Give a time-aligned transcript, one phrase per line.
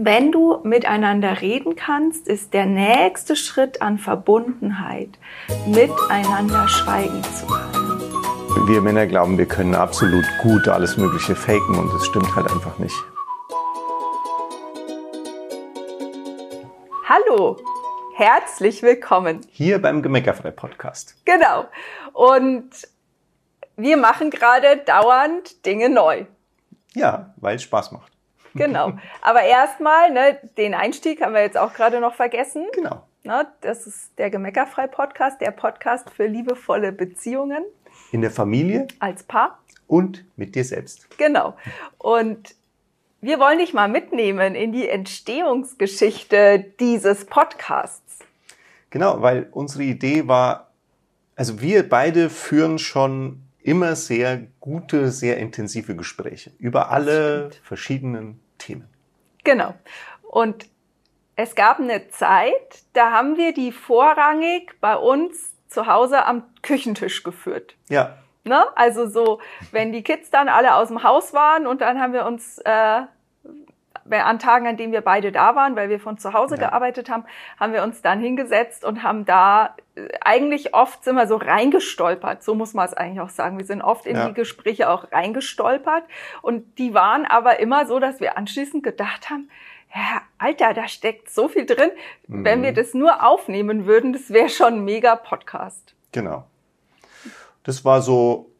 [0.00, 5.18] wenn du miteinander reden kannst, ist der nächste Schritt an Verbundenheit,
[5.66, 8.68] miteinander schweigen zu können.
[8.68, 12.78] Wir Männer glauben, wir können absolut gut alles Mögliche faken und das stimmt halt einfach
[12.78, 12.94] nicht.
[17.08, 17.56] Hallo,
[18.14, 19.40] herzlich willkommen.
[19.50, 21.16] Hier beim Gemeckerfrei Podcast.
[21.24, 21.64] Genau.
[22.12, 22.70] Und
[23.76, 26.26] wir machen gerade dauernd Dinge neu.
[26.94, 28.17] Ja, weil es Spaß macht.
[28.54, 28.92] Genau.
[29.22, 32.66] Aber erstmal, ne, den Einstieg haben wir jetzt auch gerade noch vergessen.
[32.74, 33.02] Genau.
[33.24, 37.64] Ne, das ist der Gemeckerfrei-Podcast, der Podcast für liebevolle Beziehungen.
[38.12, 38.88] In der Familie.
[39.00, 39.58] Als Paar.
[39.86, 41.08] Und mit dir selbst.
[41.18, 41.56] Genau.
[41.98, 42.54] Und
[43.20, 48.20] wir wollen dich mal mitnehmen in die Entstehungsgeschichte dieses Podcasts.
[48.90, 50.70] Genau, weil unsere Idee war,
[51.34, 58.88] also wir beide führen schon immer sehr gute, sehr intensive Gespräche über alle verschiedenen Themen.
[59.44, 59.74] Genau.
[60.22, 60.66] Und
[61.36, 67.22] es gab eine Zeit, da haben wir die vorrangig bei uns zu Hause am Küchentisch
[67.22, 67.76] geführt.
[67.88, 68.16] Ja.
[68.44, 68.66] Ne?
[68.74, 72.24] Also so, wenn die Kids dann alle aus dem Haus waren und dann haben wir
[72.24, 73.02] uns äh,
[74.10, 76.68] an Tagen, an denen wir beide da waren, weil wir von zu Hause ja.
[76.68, 77.24] gearbeitet haben,
[77.58, 82.42] haben wir uns dann hingesetzt und haben da äh, eigentlich oft sind wir so reingestolpert.
[82.42, 83.58] So muss man es eigentlich auch sagen.
[83.58, 84.28] Wir sind oft in ja.
[84.28, 86.04] die Gespräche auch reingestolpert
[86.42, 89.48] und die waren aber immer so, dass wir anschließend gedacht haben,
[89.94, 91.90] ja, Alter, da steckt so viel drin.
[92.26, 92.44] Mhm.
[92.44, 95.94] Wenn wir das nur aufnehmen würden, das wäre schon ein mega Podcast.
[96.12, 96.44] Genau.
[97.64, 98.50] Das war so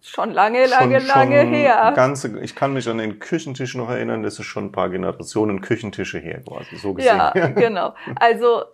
[0.00, 1.92] Schon lange, lange, schon, lange schon her.
[1.94, 5.60] Ganze, ich kann mich an den Küchentisch noch erinnern, das ist schon ein paar Generationen
[5.60, 7.16] Küchentische her quasi, so gesehen.
[7.16, 7.94] Ja, genau.
[8.16, 8.64] Also,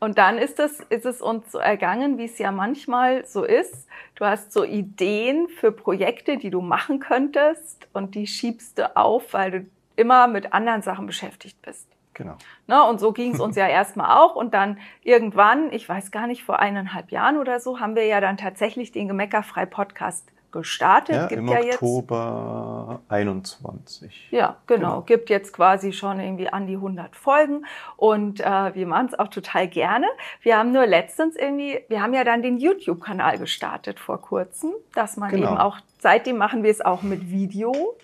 [0.00, 3.86] und dann ist es, ist es uns so ergangen, wie es ja manchmal so ist.
[4.14, 9.32] Du hast so Ideen für Projekte, die du machen könntest und die schiebst du auf,
[9.32, 11.86] weil du immer mit anderen Sachen beschäftigt bist.
[12.14, 12.36] Genau.
[12.66, 14.34] Ne, und so ging es uns ja erstmal auch.
[14.34, 18.20] Und dann irgendwann, ich weiß gar nicht, vor eineinhalb Jahren oder so, haben wir ja
[18.20, 21.16] dann tatsächlich den Gemeckerfrei-Podcast gestartet.
[21.16, 24.28] Ja, Gibt im ja Oktober jetzt, 21.
[24.30, 24.80] Ja, genau.
[24.80, 25.00] genau.
[25.02, 27.64] Gibt jetzt quasi schon irgendwie an die 100 Folgen
[27.96, 30.06] und äh, wir machen es auch total gerne.
[30.42, 35.16] Wir haben nur letztens irgendwie, wir haben ja dann den YouTube-Kanal gestartet vor kurzem, dass
[35.16, 35.48] man genau.
[35.48, 37.96] eben auch, seitdem machen wir es auch mit Video.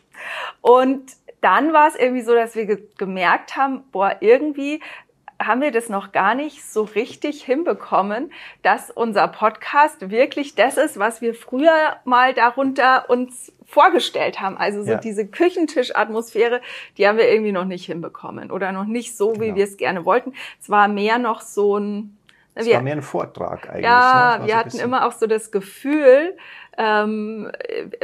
[0.62, 4.81] Und dann war es irgendwie so, dass wir ge gemerkt haben, boah, irgendwie
[5.41, 8.32] haben wir das noch gar nicht so richtig hinbekommen,
[8.62, 14.56] dass unser Podcast wirklich das ist, was wir früher mal darunter uns vorgestellt haben.
[14.56, 14.98] Also so ja.
[14.98, 16.60] diese Küchentischatmosphäre,
[16.97, 19.56] die haben wir irgendwie noch nicht hinbekommen oder noch nicht so, wie genau.
[19.56, 20.32] wir es gerne wollten.
[20.60, 22.18] Es war mehr noch so ein
[22.59, 23.85] es war mehr ein Vortrag eigentlich.
[23.85, 24.47] Ja, ne?
[24.47, 26.37] wir so hatten immer auch so das Gefühl,
[26.77, 27.51] ähm,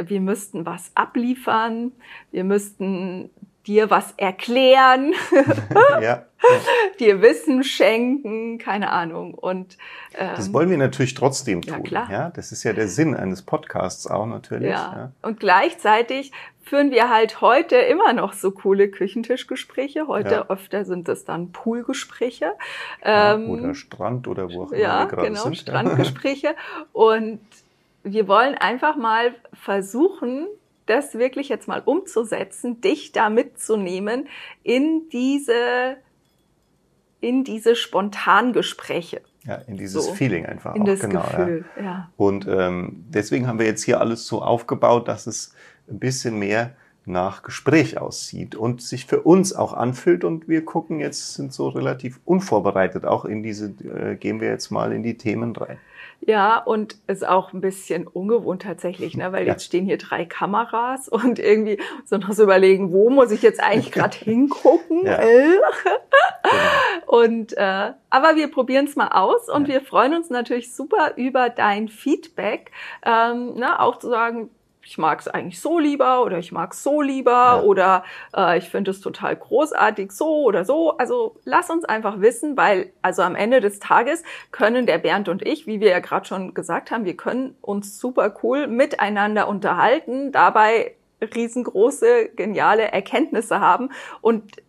[0.01, 1.91] wir müssten was abliefern,
[2.31, 3.29] wir müssten
[3.67, 5.13] dir was erklären,
[5.73, 6.25] ja, ja.
[6.99, 9.33] dir Wissen schenken, keine Ahnung.
[9.33, 9.77] Und
[10.15, 11.73] ähm, das wollen wir natürlich trotzdem tun.
[11.73, 12.11] Ja, klar.
[12.11, 14.69] ja, das ist ja der Sinn eines Podcasts auch natürlich.
[14.69, 14.93] Ja.
[14.95, 15.11] ja.
[15.21, 16.31] Und gleichzeitig
[16.65, 20.07] führen wir halt heute immer noch so coole Küchentischgespräche.
[20.07, 20.45] Heute ja.
[20.49, 22.53] öfter sind es dann Poolgespräche.
[23.03, 25.57] Ähm, oder Strand oder wo auch immer ja, wir gerade genau, sind.
[25.57, 26.55] Strandgespräche.
[26.93, 27.39] Und
[28.03, 30.47] wir wollen einfach mal versuchen,
[30.85, 34.27] das wirklich jetzt mal umzusetzen, dich da mitzunehmen
[34.63, 35.97] in diese,
[37.21, 39.21] in diese Spontangespräche.
[39.43, 40.85] Ja, in dieses so, Feeling einfach in auch.
[40.85, 41.83] Das genau, Gefühl, ja.
[41.83, 42.11] ja.
[42.17, 45.53] Und ähm, deswegen haben wir jetzt hier alles so aufgebaut, dass es
[45.87, 46.75] ein bisschen mehr
[47.05, 50.23] nach Gespräch aussieht und sich für uns auch anfühlt.
[50.23, 54.71] Und wir gucken jetzt, sind so relativ unvorbereitet auch in diese, äh, gehen wir jetzt
[54.71, 55.77] mal in die Themen rein.
[56.21, 59.31] Ja, und ist auch ein bisschen ungewohnt tatsächlich, ne?
[59.31, 59.53] weil ja.
[59.53, 63.61] jetzt stehen hier drei Kameras und irgendwie so noch so überlegen, wo muss ich jetzt
[63.61, 65.05] eigentlich gerade hingucken?
[65.05, 65.17] Ja.
[65.17, 65.61] genau.
[67.07, 69.75] Und äh, aber wir probieren es mal aus und ja.
[69.75, 72.71] wir freuen uns natürlich super über dein Feedback,
[73.03, 73.79] ähm, ne?
[73.79, 74.49] auch zu sagen,
[74.85, 77.61] ich mag es eigentlich so lieber oder ich mag es so lieber ja.
[77.61, 78.03] oder
[78.35, 80.95] äh, ich finde es total großartig so oder so.
[80.97, 85.45] Also lass uns einfach wissen, weil also am Ende des Tages können der Bernd und
[85.45, 90.31] ich, wie wir ja gerade schon gesagt haben, wir können uns super cool miteinander unterhalten,
[90.31, 93.89] dabei riesengroße, geniale Erkenntnisse haben
[94.21, 94.61] und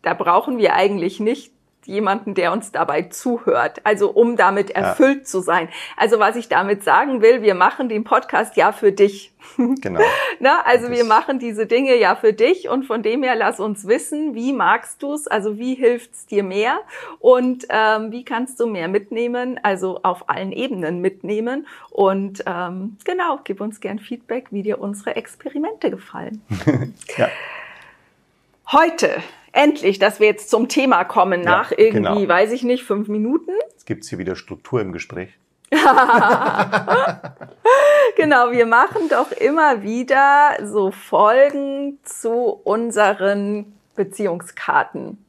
[0.00, 1.52] da brauchen wir eigentlich nicht
[1.90, 3.80] jemanden, der uns dabei zuhört.
[3.84, 5.24] Also um damit erfüllt ja.
[5.24, 5.68] zu sein.
[5.96, 9.32] Also was ich damit sagen will, wir machen den Podcast ja für dich.
[9.80, 10.00] Genau.
[10.38, 13.60] Na, also das wir machen diese Dinge ja für dich und von dem her lass
[13.60, 16.80] uns wissen, wie magst du es, also wie hilft's dir mehr
[17.18, 23.40] und ähm, wie kannst du mehr mitnehmen, also auf allen Ebenen mitnehmen und ähm, genau,
[23.44, 26.42] gib uns gern Feedback, wie dir unsere Experimente gefallen.
[27.16, 27.28] ja.
[28.72, 29.22] Heute,
[29.52, 32.28] endlich, dass wir jetzt zum Thema kommen, nach ja, irgendwie, genau.
[32.28, 33.52] weiß ich nicht, fünf Minuten.
[33.70, 35.38] Jetzt gibt es hier wieder Struktur im Gespräch.
[38.16, 45.24] genau, wir machen doch immer wieder so Folgen zu unseren Beziehungskarten.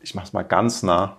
[0.00, 1.16] Ich mach's mal ganz nah.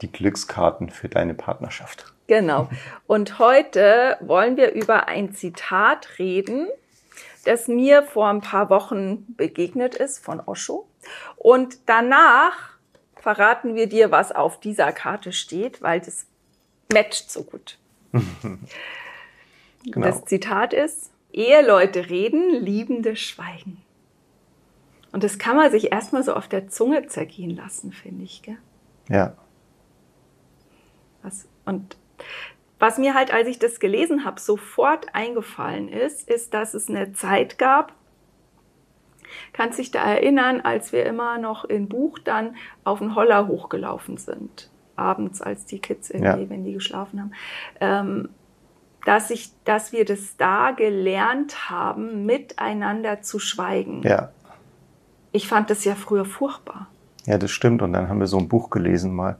[0.00, 2.14] Die Glückskarten für deine Partnerschaft.
[2.26, 2.68] Genau.
[3.06, 6.68] Und heute wollen wir über ein Zitat reden,
[7.44, 10.86] das mir vor ein paar Wochen begegnet ist von Osho.
[11.36, 12.74] Und danach
[13.16, 16.26] verraten wir dir, was auf dieser Karte steht, weil das
[16.92, 17.78] matcht so gut.
[18.12, 20.06] genau.
[20.06, 23.82] Das Zitat ist, Eheleute reden, Liebende schweigen.
[25.12, 28.42] Und das kann man sich erstmal so auf der Zunge zergehen lassen, finde ich.
[28.42, 28.58] Gell?
[29.08, 29.36] Ja.
[31.22, 31.96] Was, und
[32.84, 37.14] was mir halt, als ich das gelesen habe, sofort eingefallen ist, ist, dass es eine
[37.14, 37.94] Zeit gab,
[39.54, 44.18] kannst dich da erinnern, als wir immer noch in Buch dann auf den Holler hochgelaufen
[44.18, 46.50] sind, abends, als die Kids irgendwie, ja.
[46.50, 47.32] wenn die geschlafen haben,
[47.80, 48.28] ähm,
[49.06, 54.02] dass ich, dass wir das da gelernt haben, miteinander zu schweigen.
[54.02, 54.28] Ja.
[55.32, 56.88] Ich fand das ja früher furchtbar.
[57.24, 57.80] Ja, das stimmt.
[57.80, 59.38] Und dann haben wir so ein Buch gelesen mal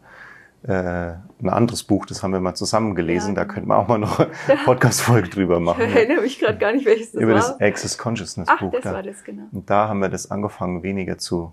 [0.72, 3.34] ein anderes Buch, das haben wir mal zusammen gelesen.
[3.34, 3.42] Ja.
[3.42, 4.18] Da könnten wir auch mal noch
[4.48, 5.82] eine Podcast-Folge drüber machen.
[5.86, 7.40] Ich erinnere mich gerade gar nicht, welches das Über war.
[7.40, 8.72] das Access Consciousness Ach, Buch.
[8.72, 8.92] das da.
[8.94, 9.44] war das, genau.
[9.52, 11.52] Und da haben wir das angefangen, weniger zu,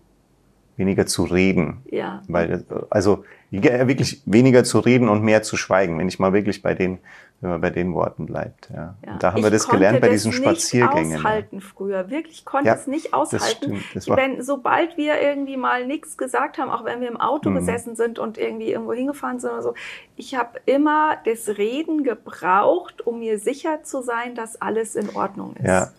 [0.81, 1.81] weniger zu reden.
[1.89, 2.21] Ja.
[2.27, 5.97] Weil, also, wirklich weniger zu reden und mehr zu schweigen.
[5.97, 6.99] Wenn ich mal wirklich bei den
[7.41, 8.69] wenn man bei den Worten bleibt.
[8.71, 8.95] Ja.
[9.03, 9.13] ja.
[9.13, 11.13] Und da haben ich wir das gelernt bei diesen Spaziergängen.
[11.13, 11.65] Ich aushalten ja.
[11.65, 13.83] früher, wirklich konnte ja, es nicht aushalten.
[13.95, 17.49] Das das wenn, sobald wir irgendwie mal nichts gesagt haben, auch wenn wir im Auto
[17.49, 17.55] mhm.
[17.55, 19.73] gesessen sind und irgendwie irgendwo hingefahren sind oder so,
[20.15, 25.55] ich habe immer das Reden gebraucht, um mir sicher zu sein, dass alles in Ordnung
[25.55, 25.65] ist.
[25.65, 25.89] Ja.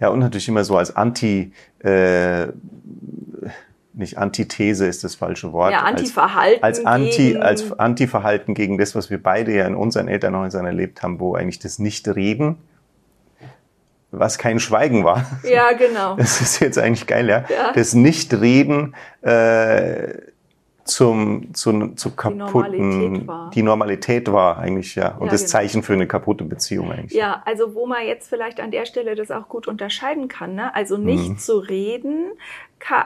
[0.00, 2.46] Ja, und natürlich immer so als Anti, äh,
[3.98, 5.72] nicht Antithese ist das falsche Wort.
[5.72, 6.62] Ja, Antiverhalten.
[6.62, 10.64] Als, als Anti, gegen als Antiverhalten gegen das, was wir beide ja in unseren Elternhäusern
[10.64, 12.56] erlebt haben, wo eigentlich das Nicht-Reden,
[14.10, 15.26] was kein Schweigen war.
[15.42, 16.16] Ja, genau.
[16.16, 17.44] Das ist jetzt eigentlich geil, ja.
[17.48, 17.72] ja.
[17.74, 20.14] Das Nicht-Reden, äh,
[20.88, 25.16] zum, zu, zu kaputten, die Normalität war, die Normalität war eigentlich, ja.
[25.18, 25.50] Und ja, das genau.
[25.50, 27.12] Zeichen für eine kaputte Beziehung eigentlich.
[27.12, 30.74] Ja, also wo man jetzt vielleicht an der Stelle das auch gut unterscheiden kann, ne?
[30.74, 31.38] Also nicht mhm.
[31.38, 32.30] zu reden,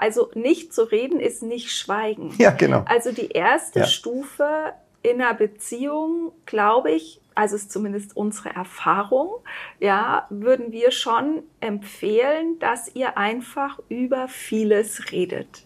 [0.00, 2.34] also nicht zu reden ist nicht schweigen.
[2.38, 2.84] Ja, genau.
[2.86, 3.86] Also die erste ja.
[3.86, 4.72] Stufe
[5.02, 9.30] in einer Beziehung, glaube ich, also ist zumindest unsere Erfahrung,
[9.80, 15.64] ja, würden wir schon empfehlen, dass ihr einfach über vieles redet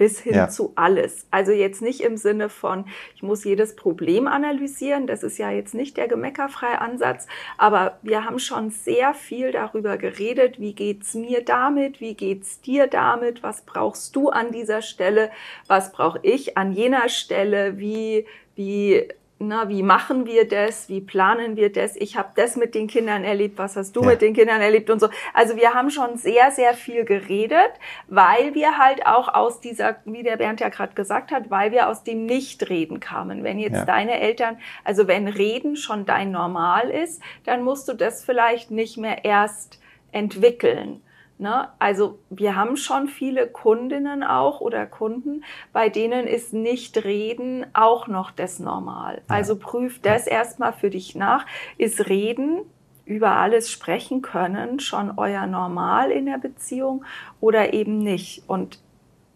[0.00, 0.48] bis hin ja.
[0.48, 1.26] zu alles.
[1.30, 5.74] Also jetzt nicht im Sinne von, ich muss jedes Problem analysieren, das ist ja jetzt
[5.74, 7.26] nicht der gemeckerfreie Ansatz,
[7.58, 12.86] aber wir haben schon sehr viel darüber geredet, wie geht's mir damit, wie geht's dir
[12.86, 15.30] damit, was brauchst du an dieser Stelle,
[15.66, 18.24] was brauche ich an jener Stelle, wie
[18.56, 19.06] wie
[19.42, 23.24] na, wie machen wir das, wie planen wir das, ich habe das mit den Kindern
[23.24, 24.08] erlebt, was hast du ja.
[24.08, 25.08] mit den Kindern erlebt und so.
[25.32, 27.72] Also wir haben schon sehr, sehr viel geredet,
[28.06, 31.88] weil wir halt auch aus dieser, wie der Bernd ja gerade gesagt hat, weil wir
[31.88, 33.42] aus dem Nichtreden kamen.
[33.42, 33.84] Wenn jetzt ja.
[33.86, 38.98] deine Eltern, also wenn Reden schon dein Normal ist, dann musst du das vielleicht nicht
[38.98, 39.80] mehr erst
[40.12, 41.00] entwickeln.
[41.40, 41.68] Ne?
[41.78, 48.08] Also wir haben schon viele Kundinnen auch oder Kunden, bei denen ist nicht reden auch
[48.08, 49.22] noch das Normal.
[49.26, 51.46] Also prüf das erstmal für dich nach.
[51.78, 52.60] Ist reden
[53.06, 57.06] über alles sprechen können schon euer Normal in der Beziehung
[57.40, 58.44] oder eben nicht?
[58.46, 58.78] Und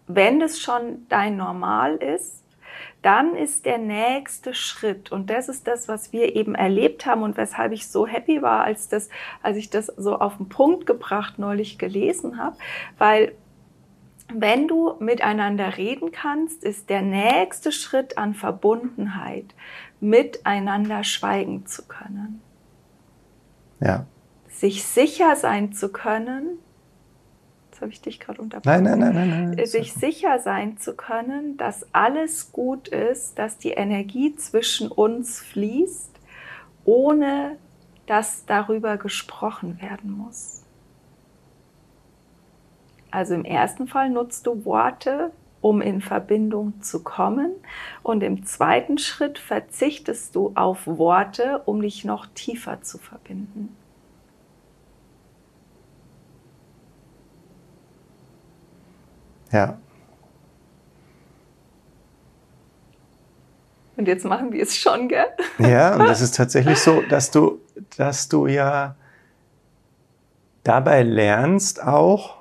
[0.07, 2.44] wenn es schon dein Normal ist,
[3.05, 7.37] dann ist der nächste Schritt, und das ist das, was wir eben erlebt haben und
[7.37, 9.11] weshalb ich so happy war, als, das,
[9.43, 12.57] als ich das so auf den Punkt gebracht neulich gelesen habe,
[12.97, 13.33] weil
[14.33, 19.55] wenn du miteinander reden kannst, ist der nächste Schritt an Verbundenheit,
[20.01, 22.41] miteinander schweigen zu können.
[23.81, 24.07] Ja.
[24.49, 26.59] Sich sicher sein zu können,
[27.85, 28.83] habe ich dich gerade unterbrochen.
[28.83, 29.67] Nein, nein, nein, nein, nein.
[29.67, 36.11] Sich sicher sein zu können, dass alles gut ist, dass die Energie zwischen uns fließt,
[36.85, 37.57] ohne
[38.07, 40.65] dass darüber gesprochen werden muss.
[43.11, 47.53] Also im ersten Fall nutzt du Worte, um in Verbindung zu kommen.
[48.03, 53.75] Und im zweiten Schritt verzichtest du auf Worte, um dich noch tiefer zu verbinden.
[59.55, 59.79] Ja.
[63.97, 65.27] Und jetzt machen wir es schon, gell?
[65.59, 67.61] Ja, und das ist tatsächlich so, dass du,
[67.97, 68.97] dass du ja
[70.65, 72.39] dabei lernst auch,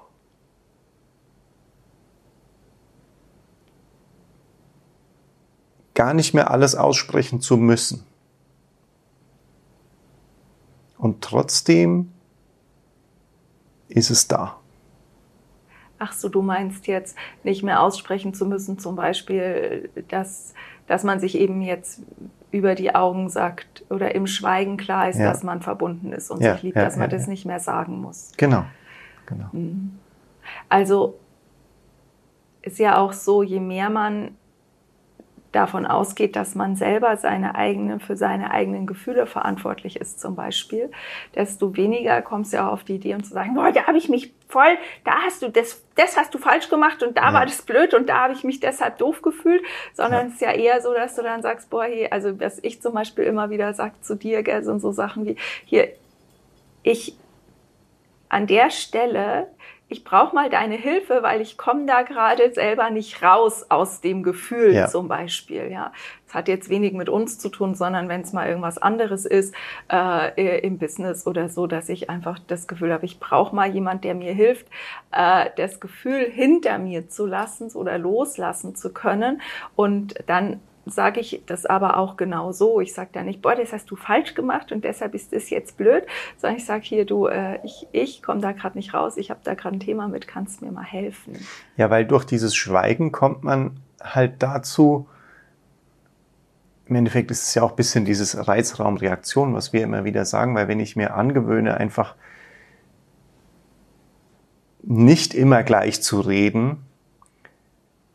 [5.93, 8.08] gar nicht mehr alles aussprechen zu müssen.
[10.98, 12.12] Und trotzdem
[13.88, 14.62] ist es da.
[16.03, 20.53] Ach so, du meinst jetzt nicht mehr aussprechen zu müssen, zum Beispiel, dass,
[20.86, 22.01] dass man sich eben jetzt
[22.51, 25.29] über die Augen sagt oder im Schweigen klar ist, ja.
[25.29, 28.01] dass man verbunden ist und ja, sich liebt, ja, dass man das nicht mehr sagen
[28.01, 28.33] muss.
[28.36, 28.65] Genau,
[29.25, 29.45] genau.
[29.53, 29.98] Mhm.
[30.67, 31.17] Also
[32.62, 34.36] ist ja auch so, je mehr man
[35.53, 40.91] davon ausgeht, dass man selber seine eigenen, für seine eigenen Gefühle verantwortlich ist zum Beispiel,
[41.36, 44.10] desto weniger kommst du ja auf die Idee und zu sagen, boah, da habe ich
[44.10, 47.33] mich voll, da hast du das, das hast du falsch gemacht und da ja.
[47.33, 50.27] war das blöd und da habe ich mich deshalb doof gefühlt, sondern ja.
[50.27, 52.93] es ist ja eher so, dass du dann sagst, boah, hey, also was ich zum
[52.93, 55.89] Beispiel immer wieder sage zu dir, gell, sind so Sachen wie, hier,
[56.81, 57.15] ich
[58.29, 59.48] an der Stelle
[59.93, 64.23] ich brauche mal deine Hilfe, weil ich komme da gerade selber nicht raus aus dem
[64.23, 64.88] Gefühl ja.
[64.88, 65.71] zum Beispiel.
[65.71, 65.93] Ja,
[66.25, 69.53] das hat jetzt wenig mit uns zu tun, sondern wenn es mal irgendwas anderes ist
[69.91, 74.03] äh, im Business oder so, dass ich einfach das Gefühl habe, ich brauche mal jemand,
[74.03, 74.65] der mir hilft,
[75.12, 79.41] äh, das Gefühl hinter mir zu lassen oder loslassen zu können
[79.75, 82.81] und dann sage ich das aber auch genau so.
[82.81, 85.77] Ich sage da nicht, boah, das hast du falsch gemacht und deshalb ist das jetzt
[85.77, 86.05] blöd,
[86.37, 89.39] sondern ich sage hier, du, äh, ich, ich komme da gerade nicht raus, ich habe
[89.43, 91.37] da gerade ein Thema mit, kannst mir mal helfen.
[91.77, 95.07] Ja, weil durch dieses Schweigen kommt man halt dazu,
[96.85, 100.53] im Endeffekt ist es ja auch ein bisschen dieses Reizraumreaktion, was wir immer wieder sagen,
[100.55, 102.15] weil wenn ich mir angewöhne, einfach
[104.81, 106.83] nicht immer gleich zu reden,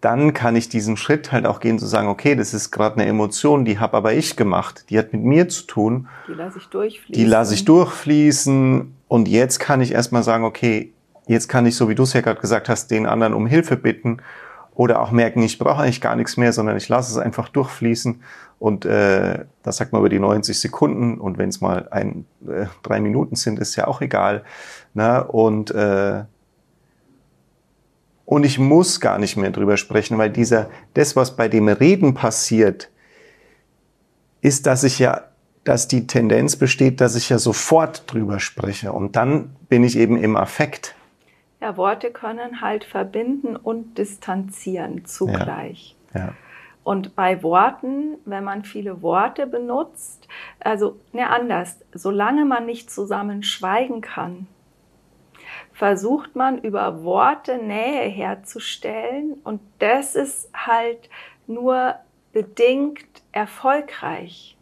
[0.00, 3.07] dann kann ich diesen Schritt halt auch gehen zu sagen, okay, das ist gerade eine
[3.07, 6.09] Emotion, die habe aber ich gemacht, die hat mit mir zu tun.
[6.28, 7.12] Die lasse ich durchfließen.
[7.12, 10.93] Die lasse ich durchfließen und jetzt kann ich erstmal sagen, okay,
[11.26, 13.76] jetzt kann ich, so wie du es ja gerade gesagt hast, den anderen um Hilfe
[13.76, 14.19] bitten
[14.75, 18.23] oder auch merken, ich brauche eigentlich gar nichts mehr, sondern ich lasse es einfach durchfließen
[18.61, 22.67] und äh, das sagt man über die 90 Sekunden und wenn es mal ein, äh,
[22.85, 24.45] drei Minuten sind, ist ja auch egal.
[24.95, 26.25] Na, und äh,
[28.28, 32.12] und ich muss gar nicht mehr drüber sprechen, weil dieser, das, was bei dem Reden
[32.12, 32.90] passiert,
[34.42, 35.28] ist, dass ich ja,
[35.64, 38.92] dass die Tendenz besteht, dass ich ja sofort drüber spreche.
[38.92, 40.94] Und dann bin ich eben im Affekt.
[41.62, 45.97] Ja, Worte können halt verbinden und distanzieren zugleich.
[46.12, 46.35] Ja, ja.
[46.85, 50.28] Und bei Worten, wenn man viele Worte benutzt,
[50.61, 54.49] also ne anders, solange man nicht zusammen schweigen kann,
[55.78, 59.40] versucht man über Worte Nähe herzustellen.
[59.44, 61.08] Und das ist halt
[61.47, 61.94] nur
[62.32, 64.56] bedingt erfolgreich,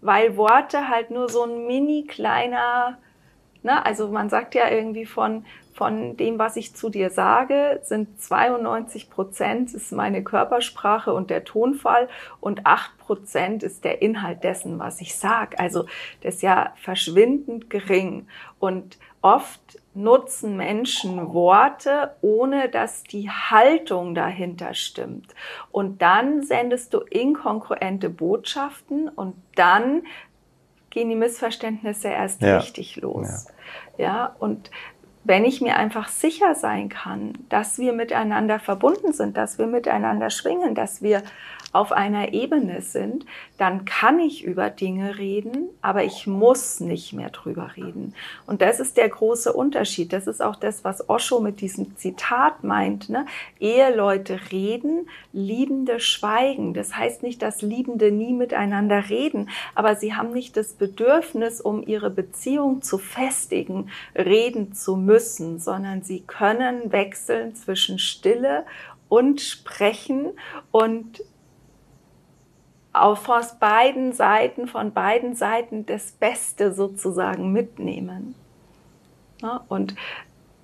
[0.00, 2.98] weil Worte halt nur so ein mini kleiner,
[3.64, 5.44] ne, also man sagt ja irgendwie von,
[5.74, 11.44] von dem, was ich zu dir sage, sind 92 Prozent ist meine Körpersprache und der
[11.44, 12.08] Tonfall
[12.40, 15.58] und 8 Prozent ist der Inhalt dessen, was ich sage.
[15.58, 15.86] Also
[16.22, 18.28] das ist ja verschwindend gering
[18.60, 25.34] und oft nutzen Menschen Worte, ohne dass die Haltung dahinter stimmt.
[25.72, 30.02] Und dann sendest du inkongruente Botschaften und dann
[30.90, 32.58] gehen die Missverständnisse erst ja.
[32.58, 33.46] richtig los.
[33.98, 34.04] Ja.
[34.04, 34.70] ja, und
[35.24, 40.30] wenn ich mir einfach sicher sein kann, dass wir miteinander verbunden sind, dass wir miteinander
[40.30, 41.22] schwingen, dass wir
[41.74, 43.26] auf einer Ebene sind,
[43.58, 48.14] dann kann ich über Dinge reden, aber ich muss nicht mehr drüber reden.
[48.46, 50.12] Und das ist der große Unterschied.
[50.12, 53.08] Das ist auch das, was Osho mit diesem Zitat meint.
[53.08, 53.26] Ne?
[53.58, 56.74] Eheleute reden, Liebende schweigen.
[56.74, 61.84] Das heißt nicht, dass Liebende nie miteinander reden, aber sie haben nicht das Bedürfnis, um
[61.86, 68.64] ihre Beziehung zu festigen, reden zu müssen, sondern sie können wechseln zwischen Stille
[69.08, 70.32] und sprechen
[70.70, 71.22] und
[72.94, 78.34] auf aus beiden Seiten, von beiden Seiten das Beste sozusagen mitnehmen.
[79.42, 79.94] Ja, und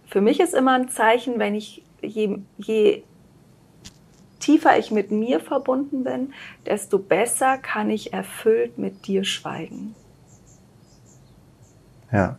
[0.07, 3.03] für mich ist immer ein Zeichen, wenn ich, je, je
[4.39, 6.33] tiefer ich mit mir verbunden bin,
[6.67, 9.95] desto besser kann ich erfüllt mit dir schweigen.
[12.13, 12.39] Ja.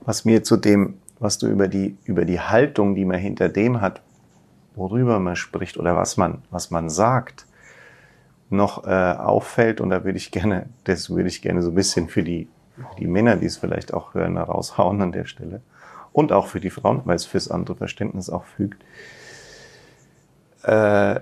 [0.00, 3.80] Was mir zu dem, was du über die, über die Haltung, die man hinter dem
[3.80, 4.02] hat,
[4.76, 7.46] worüber man spricht oder was man, was man sagt,
[8.50, 9.80] noch äh, auffällt.
[9.80, 12.96] Und da würde ich gerne, das würde ich gerne so ein bisschen für die, für
[13.00, 15.62] die Männer, die es vielleicht auch hören, raushauen an der Stelle.
[16.12, 18.82] Und auch für die Frauen, weil es fürs andere Verständnis auch fügt.
[20.62, 21.20] Äh,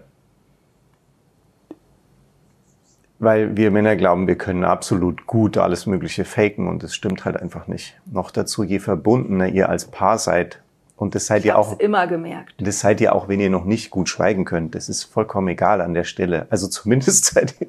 [3.19, 7.41] weil wir Männer glauben, wir können absolut gut alles Mögliche faken und das stimmt halt
[7.41, 7.99] einfach nicht.
[8.05, 10.64] Noch dazu, je verbundener ihr als Paar seid,
[10.97, 11.79] und das seid ich ihr auch.
[11.81, 12.55] immer gemerkt.
[12.59, 14.75] Das seid ihr auch, wenn ihr noch nicht gut schweigen könnt.
[14.75, 16.47] Das ist vollkommen egal an der Stelle.
[16.51, 17.69] Also zumindest seid ihr,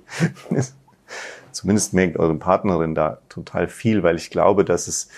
[1.52, 5.10] zumindest merkt eure Partnerin da total viel, weil ich glaube, dass es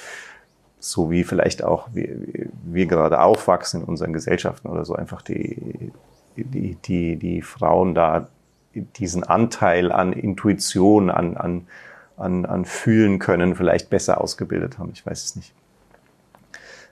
[0.79, 2.15] so wie vielleicht auch wir,
[2.63, 5.91] wir gerade aufwachsen in unseren Gesellschaften oder so einfach die,
[6.35, 8.29] die, die, die Frauen da
[8.73, 11.67] diesen Anteil an Intuition, an, an,
[12.15, 14.91] an, an Fühlen können vielleicht besser ausgebildet haben.
[14.93, 15.53] Ich weiß es nicht.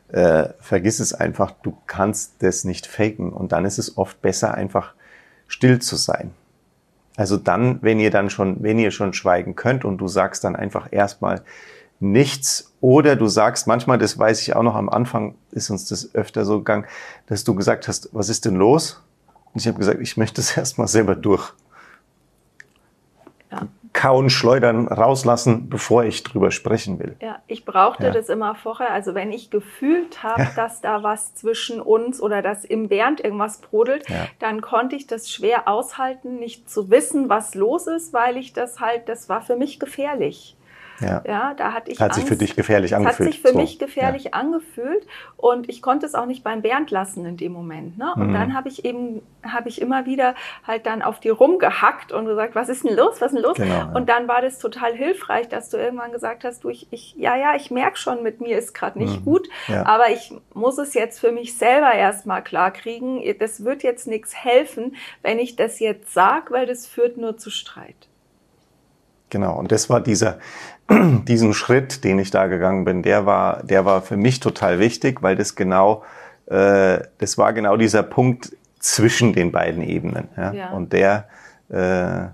[0.09, 3.33] Äh, vergiss es einfach, du kannst das nicht faken.
[3.33, 4.93] Und dann ist es oft besser, einfach
[5.47, 6.31] still zu sein.
[7.17, 10.55] Also dann, wenn ihr dann schon, wenn ihr schon schweigen könnt und du sagst dann
[10.55, 11.43] einfach erstmal
[11.99, 16.13] nichts oder du sagst manchmal, das weiß ich auch noch am Anfang, ist uns das
[16.13, 16.85] öfter so gegangen,
[17.27, 19.01] dass du gesagt hast, was ist denn los?
[19.53, 21.53] Und ich habe gesagt, ich möchte es erstmal selber durch.
[23.95, 27.15] Kauen, schleudern, rauslassen, bevor ich drüber sprechen will.
[27.21, 28.11] Ja, ich brauchte ja.
[28.11, 28.91] das immer vorher.
[28.91, 30.51] Also wenn ich gefühlt habe, ja.
[30.55, 34.05] dass da was zwischen uns oder dass im Bernd irgendwas brodelt,
[34.39, 38.81] dann konnte ich das schwer aushalten, nicht zu wissen, was los ist, weil ich das
[38.81, 40.57] halt, das war für mich gefährlich.
[40.99, 41.21] Ja.
[41.27, 42.19] ja, da hatte ich Hat Angst.
[42.19, 43.27] sich für dich gefährlich angefühlt.
[43.27, 43.57] Hat sich für so.
[43.57, 44.31] mich gefährlich ja.
[44.33, 45.05] angefühlt
[45.37, 47.97] und ich konnte es auch nicht beim Bernd lassen in dem Moment.
[47.97, 48.13] Ne?
[48.15, 48.33] Und mhm.
[48.33, 50.35] dann habe ich eben, habe ich immer wieder
[50.65, 53.57] halt dann auf die rumgehackt und gesagt, was ist denn los, was ist denn los?
[53.57, 53.91] Genau, ja.
[53.93, 57.35] Und dann war das total hilfreich, dass du irgendwann gesagt hast, du, ich, ich ja,
[57.35, 59.25] ja, ich merke schon, mit mir ist gerade nicht mhm.
[59.25, 59.49] gut,
[59.83, 63.21] aber ich muss es jetzt für mich selber erstmal klar kriegen.
[63.39, 67.49] Das wird jetzt nichts helfen, wenn ich das jetzt sag, weil das führt nur zu
[67.49, 68.07] Streit.
[69.29, 70.37] Genau, und das war dieser,
[70.89, 75.21] diesen Schritt, den ich da gegangen bin, der war, der war für mich total wichtig,
[75.23, 76.03] weil das genau,
[76.47, 80.29] äh, das war genau dieser Punkt zwischen den beiden Ebenen.
[80.37, 80.53] Ja?
[80.53, 80.69] ja.
[80.71, 81.27] Und der,
[81.69, 82.29] äh,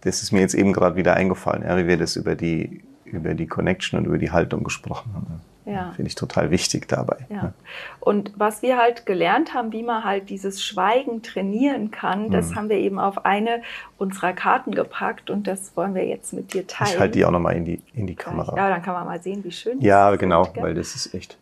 [0.00, 3.34] das ist mir jetzt eben gerade wieder eingefallen, ja, wie wir das über die, über
[3.34, 5.40] die Connection und über die Haltung gesprochen haben.
[5.66, 5.92] Ja.
[5.96, 7.26] Finde ich total wichtig dabei.
[7.30, 7.54] Ja.
[8.00, 12.56] Und was wir halt gelernt haben, wie man halt dieses Schweigen trainieren kann, das mhm.
[12.56, 13.62] haben wir eben auf eine
[13.96, 16.90] unserer Karten gepackt und das wollen wir jetzt mit dir teilen.
[16.92, 18.54] Ich halte die auch nochmal in die, in die Kamera.
[18.56, 21.14] Ja, dann kann man mal sehen, wie schön die Ja, genau, sind, weil das ist
[21.14, 21.38] echt.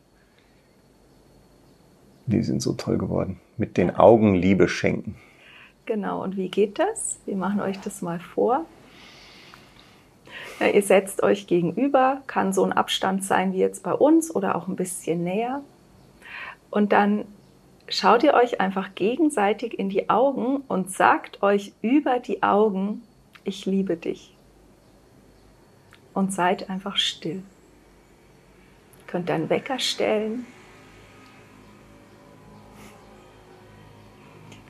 [2.27, 3.41] Die sind so toll geworden.
[3.57, 5.17] Mit den Augen Liebe schenken.
[5.85, 7.19] Genau, und wie geht das?
[7.27, 8.65] Wir machen euch das mal vor.
[10.61, 14.57] Ja, ihr setzt euch gegenüber, kann so ein Abstand sein wie jetzt bei uns oder
[14.57, 15.63] auch ein bisschen näher.
[16.71, 17.25] Und dann
[17.89, 23.03] schaut ihr euch einfach gegenseitig in die Augen und sagt euch über die Augen,
[23.45, 24.35] ich liebe dich.
[26.15, 27.43] Und seid einfach still.
[28.99, 30.47] Ihr könnt dann Wecker stellen.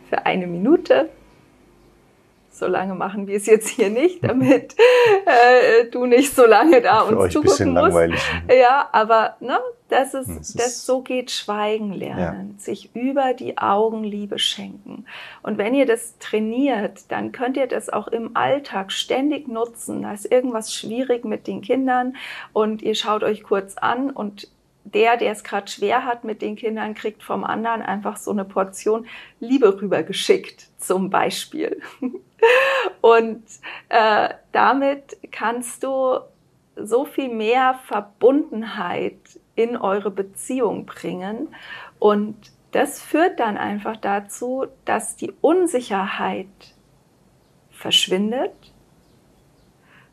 [0.08, 1.10] Für eine Minute
[2.52, 4.76] so lange machen wir es jetzt hier nicht, damit
[5.26, 7.82] äh, du nicht so lange da Für uns zugucken musst.
[7.82, 8.20] Langweilig.
[8.48, 12.62] Ja, aber ne, das ist, das, das so geht Schweigen lernen, ja.
[12.62, 15.06] sich über die Augen Liebe schenken.
[15.42, 20.02] Und wenn ihr das trainiert, dann könnt ihr das auch im Alltag ständig nutzen.
[20.02, 22.16] Da ist irgendwas schwierig mit den Kindern
[22.52, 24.48] und ihr schaut euch kurz an und
[24.84, 28.44] der, der es gerade schwer hat mit den Kindern, kriegt vom anderen einfach so eine
[28.44, 29.06] Portion
[29.40, 31.80] Liebe rübergeschickt, zum Beispiel.
[33.00, 33.44] Und
[33.88, 36.18] äh, damit kannst du
[36.76, 39.18] so viel mehr Verbundenheit
[39.54, 41.54] in eure Beziehung bringen.
[41.98, 42.36] Und
[42.72, 46.48] das führt dann einfach dazu, dass die Unsicherheit
[47.70, 48.52] verschwindet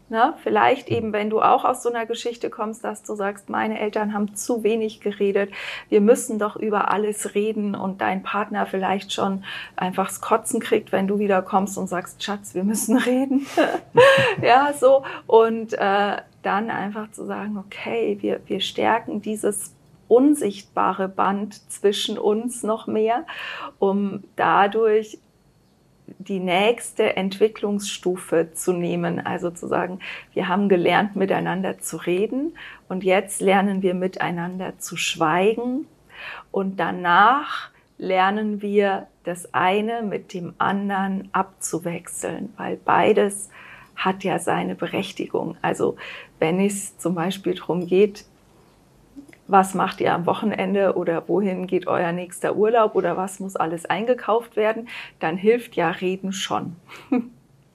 [0.10, 0.34] Ne?
[0.42, 4.14] Vielleicht eben, wenn du auch aus so einer Geschichte kommst, dass du sagst, meine Eltern
[4.14, 5.52] haben zu wenig geredet,
[5.90, 9.44] wir müssen doch über alles reden und dein Partner vielleicht schon
[9.76, 13.46] einfach das Kotzen kriegt, wenn du wieder kommst und sagst, Schatz, wir müssen reden.
[14.42, 15.04] ja, so.
[15.28, 19.76] Und äh, dann einfach zu sagen, okay, wir, wir stärken dieses
[20.08, 23.26] unsichtbare Band zwischen uns noch mehr,
[23.78, 25.20] um dadurch
[26.18, 29.26] die nächste Entwicklungsstufe zu nehmen.
[29.26, 30.00] Also zu sagen,
[30.34, 32.54] wir haben gelernt, miteinander zu reden
[32.88, 35.86] und jetzt lernen wir miteinander zu schweigen
[36.52, 43.50] und danach lernen wir das eine mit dem anderen abzuwechseln, weil beides
[43.96, 45.58] hat ja seine Berechtigung.
[45.62, 45.98] Also
[46.40, 48.26] wenn es zum Beispiel darum geht,
[49.50, 53.86] was macht ihr am Wochenende oder wohin geht euer nächster Urlaub oder was muss alles
[53.86, 54.88] eingekauft werden,
[55.20, 56.76] dann hilft ja Reden schon.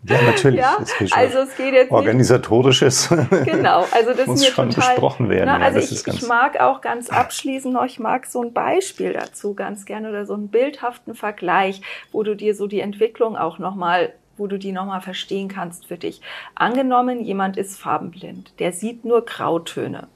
[0.06, 0.60] Ja, natürlich.
[0.60, 0.76] Ja,
[1.12, 3.08] also es geht jetzt organisatorisches.
[3.44, 5.46] Genau, also das muss schon total, besprochen werden.
[5.46, 9.14] Na, also ja, ich, ich mag auch ganz abschließend noch, ich mag so ein Beispiel
[9.14, 11.80] dazu ganz gerne oder so einen bildhaften Vergleich,
[12.12, 15.86] wo du dir so die Entwicklung auch noch mal wo du die nochmal verstehen kannst
[15.86, 16.20] für dich.
[16.54, 20.08] Angenommen, jemand ist farbenblind, der sieht nur Grautöne.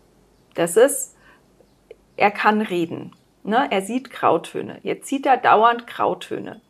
[0.55, 1.15] Das ist,
[2.19, 3.13] er kann reden.
[3.45, 3.69] Ne?
[3.71, 4.79] Er sieht Grautöne.
[4.83, 6.61] Jetzt sieht er dauernd Grautöne.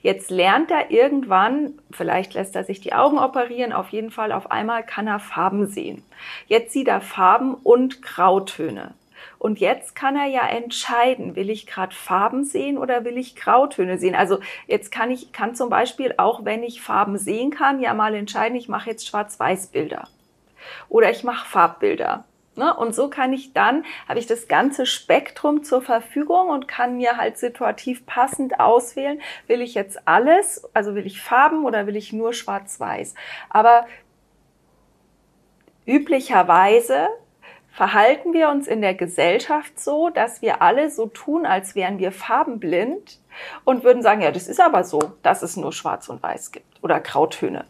[0.00, 4.50] Jetzt lernt er irgendwann, vielleicht lässt er sich die Augen operieren, auf jeden Fall auf
[4.50, 6.02] einmal kann er Farben sehen.
[6.46, 8.94] Jetzt sieht er Farben und Grautöne.
[9.38, 13.98] Und jetzt kann er ja entscheiden, will ich gerade Farben sehen oder will ich Grautöne
[13.98, 14.14] sehen.
[14.14, 18.14] Also jetzt kann ich, kann zum Beispiel auch, wenn ich Farben sehen kann, ja mal
[18.14, 20.08] entscheiden, ich mache jetzt Schwarz-Weiß-Bilder.
[20.88, 22.24] Oder ich mache Farbbilder.
[22.56, 22.74] Ne?
[22.74, 27.16] Und so kann ich dann, habe ich das ganze Spektrum zur Verfügung und kann mir
[27.16, 32.12] halt situativ passend auswählen, will ich jetzt alles, also will ich Farben oder will ich
[32.12, 33.14] nur schwarz-weiß.
[33.50, 33.86] Aber
[35.84, 37.08] üblicherweise
[37.72, 42.12] verhalten wir uns in der Gesellschaft so, dass wir alle so tun, als wären wir
[42.12, 43.18] farbenblind
[43.64, 46.82] und würden sagen, ja, das ist aber so, dass es nur schwarz und weiß gibt
[46.84, 47.64] oder Grautöne.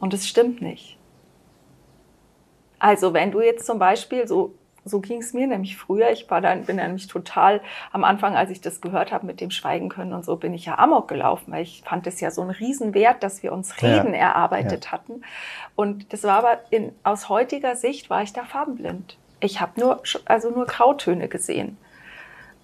[0.00, 0.99] Und es stimmt nicht.
[2.80, 6.10] Also wenn du jetzt zum Beispiel so so ging es mir nämlich früher.
[6.10, 7.60] Ich war dann, bin dann nämlich total
[7.92, 10.66] am Anfang, als ich das gehört habe mit dem Schweigen können und so, bin ich
[10.66, 14.14] ja amok gelaufen, weil ich fand es ja so ein Riesenwert, dass wir uns Reden
[14.14, 14.20] ja.
[14.20, 14.92] erarbeitet ja.
[14.92, 15.22] hatten.
[15.76, 19.16] Und das war aber in, aus heutiger Sicht war ich da farbenblind.
[19.40, 21.78] Ich habe nur, also nur Grautöne gesehen.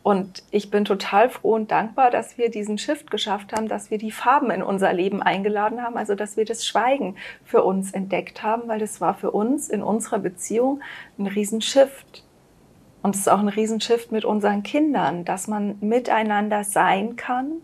[0.07, 3.99] Und ich bin total froh und dankbar, dass wir diesen Shift geschafft haben, dass wir
[3.99, 8.41] die Farben in unser Leben eingeladen haben, also dass wir das Schweigen für uns entdeckt
[8.41, 10.81] haben, weil das war für uns in unserer Beziehung
[11.19, 12.23] ein Riesenshift.
[13.03, 17.55] Und es ist auch ein Riesenshift mit unseren Kindern, dass man miteinander sein kann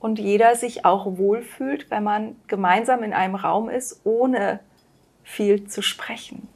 [0.00, 4.58] und jeder sich auch wohlfühlt, wenn man gemeinsam in einem Raum ist, ohne
[5.22, 6.48] viel zu sprechen.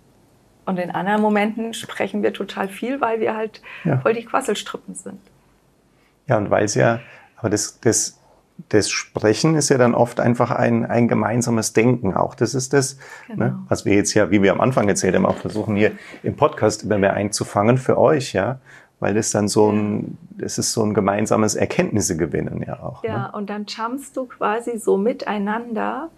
[0.66, 3.98] Und in anderen Momenten sprechen wir total viel, weil wir halt ja.
[3.98, 5.20] voll die Quasselstrippen sind.
[6.26, 7.00] Ja, und weil es ja,
[7.36, 8.18] aber das, das,
[8.68, 12.34] das Sprechen ist ja dann oft einfach ein, ein gemeinsames Denken auch.
[12.34, 12.96] Das ist das,
[13.28, 13.44] ne, genau.
[13.44, 16.36] ne, was wir jetzt ja, wie wir am Anfang erzählt haben, auch versuchen hier im
[16.36, 18.58] Podcast immer mehr einzufangen für euch, ja.
[19.00, 23.04] Weil das dann so ein, das ist so ein gemeinsames Erkenntnisse gewinnen ja auch.
[23.04, 23.32] Ja, ne?
[23.32, 26.10] und dann jumpst du quasi so miteinander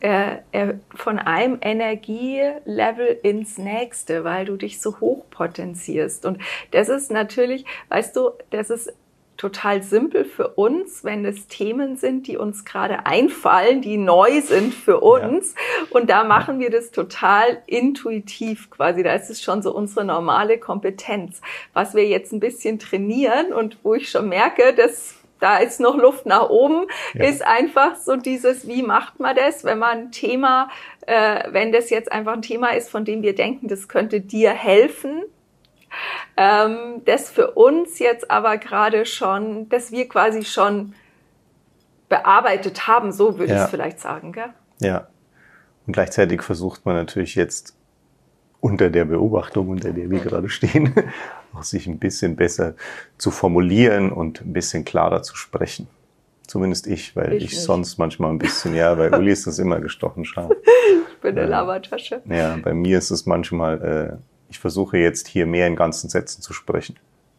[0.00, 6.26] äh, äh, von einem Energielevel ins nächste, weil du dich so hoch potenzierst.
[6.26, 8.92] Und das ist natürlich, weißt du, das ist
[9.36, 14.72] total simpel für uns, wenn es Themen sind, die uns gerade einfallen, die neu sind
[14.72, 15.54] für uns.
[15.54, 15.86] Ja.
[15.90, 19.02] Und da machen wir das total intuitiv quasi.
[19.02, 21.40] Da ist es schon so unsere normale Kompetenz.
[21.72, 25.96] Was wir jetzt ein bisschen trainieren und wo ich schon merke, dass da ist noch
[25.96, 27.24] Luft nach oben, ja.
[27.24, 30.68] ist einfach so dieses, wie macht man das, wenn man ein Thema,
[31.06, 34.50] äh, wenn das jetzt einfach ein Thema ist, von dem wir denken, das könnte dir
[34.50, 35.22] helfen,
[36.36, 40.94] ähm, das für uns jetzt aber gerade schon, dass wir quasi schon
[42.08, 43.58] bearbeitet haben, so würde ja.
[43.58, 44.50] ich es vielleicht sagen, gell?
[44.80, 45.08] Ja.
[45.86, 47.76] Und gleichzeitig versucht man natürlich jetzt
[48.60, 50.92] unter der Beobachtung, unter der wir gerade stehen,
[51.54, 52.74] auch sich ein bisschen besser
[53.18, 55.88] zu formulieren und ein bisschen klarer zu sprechen.
[56.46, 59.80] Zumindest ich, weil ich, ich sonst manchmal ein bisschen, ja, bei Uli ist das immer
[59.80, 60.52] gestochen scharf.
[61.10, 62.22] ich bin eine Labertasche.
[62.26, 64.16] Ja, bei mir ist es manchmal, äh,
[64.48, 66.96] ich versuche jetzt hier mehr in ganzen Sätzen zu sprechen.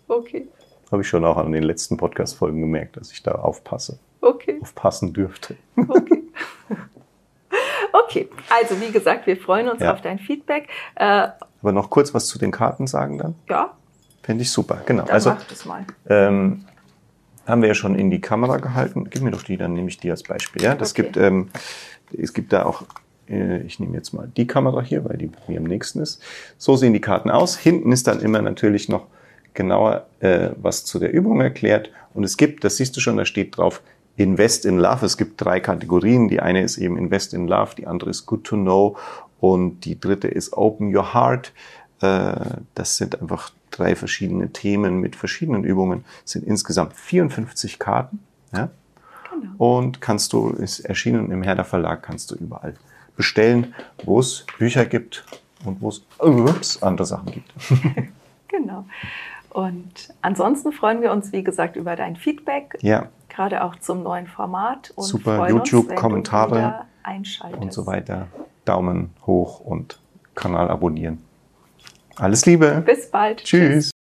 [0.08, 0.48] Okay.
[0.92, 4.00] Habe ich schon auch an den letzten Podcast-Folgen gemerkt, dass ich da aufpasse.
[4.22, 4.60] Okay.
[4.62, 5.56] Aufpassen dürfte.
[5.76, 6.24] Okay.
[8.08, 9.94] Okay, also wie gesagt, wir freuen uns ja.
[9.94, 10.70] auf dein Feedback.
[10.96, 11.28] Äh,
[11.62, 13.36] Aber noch kurz was zu den Karten sagen dann?
[13.50, 13.74] Ja.
[14.24, 15.04] Fände ich super, genau.
[15.04, 15.86] Dann also, mach das mal.
[16.10, 16.66] Ähm,
[17.46, 19.10] haben wir ja schon in die Kamera gehalten.
[19.10, 20.62] Gib mir doch die, dann nehme ich die als Beispiel.
[20.62, 21.04] Ja, das okay.
[21.04, 21.50] gibt, ähm,
[22.18, 22.84] es gibt da auch,
[23.30, 26.22] äh, ich nehme jetzt mal die Kamera hier, weil die mir am nächsten ist.
[26.58, 27.58] So sehen die Karten aus.
[27.58, 29.08] Hinten ist dann immer natürlich noch
[29.54, 31.90] genauer äh, was zu der Übung erklärt.
[32.14, 33.82] Und es gibt, das siehst du schon, da steht drauf,
[34.18, 35.06] Invest in Love.
[35.06, 36.28] Es gibt drei Kategorien.
[36.28, 38.98] Die eine ist eben Invest in Love, die andere ist Good to Know
[39.40, 41.54] und die dritte ist Open Your Heart.
[42.02, 42.36] Äh,
[42.76, 46.04] das sind einfach drei verschiedene Themen mit verschiedenen Übungen.
[46.26, 48.20] Es sind insgesamt 54 Karten.
[48.54, 48.70] Ja?
[49.32, 49.52] Genau.
[49.80, 52.74] Und kannst du, ist erschienen im Herder Verlag, kannst du überall
[53.16, 55.26] bestellen, wo es Bücher gibt
[55.64, 57.54] und wo es andere Sachen gibt.
[58.48, 58.86] genau.
[59.58, 62.78] Und ansonsten freuen wir uns, wie gesagt, über dein Feedback.
[62.82, 63.08] Ja.
[63.28, 64.94] Gerade auch zum neuen Format.
[64.96, 66.86] Und Super YouTube, uns, Kommentare
[67.60, 68.28] und so weiter.
[68.66, 70.00] Daumen hoch und
[70.36, 71.24] Kanal abonnieren.
[72.18, 72.84] Alles Liebe.
[72.86, 73.44] Bis bald.
[73.44, 73.86] Tschüss.
[73.86, 73.92] Tschüss.